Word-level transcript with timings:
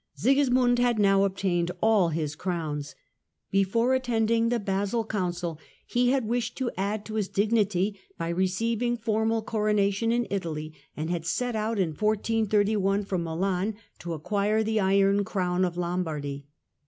Sigismund' 0.15 0.79
had 0.79 0.97
now 0.97 1.23
obtained 1.25 1.69
all 1.79 2.09
his 2.09 2.35
crowns. 2.35 2.95
Before 3.51 3.93
attending 3.93 4.49
the 4.49 4.59
Basle 4.59 5.05
Council 5.05 5.59
he 5.85 6.09
had 6.09 6.25
wished 6.27 6.57
to 6.57 6.71
add 6.75 7.05
to 7.05 7.13
his 7.13 7.27
Sigismund 7.27 7.49
dignity 7.69 7.99
by 8.17 8.29
receiving 8.29 8.97
formal 8.97 9.43
coronation 9.43 10.11
in 10.11 10.25
Italy, 10.31 10.73
and 10.97 11.11
had 11.11 11.21
1431^ 11.21 11.25
^' 11.25 11.27
set 11.27 11.55
out 11.55 11.77
in 11.77 11.89
1431 11.89 13.03
for 13.05 13.19
Milan 13.19 13.75
to 13.99 14.13
acquire 14.13 14.63
the 14.63 14.79
iron 14.79 15.23
crown 15.23 15.63
of 15.63 15.77
Lombardy. 15.77 16.47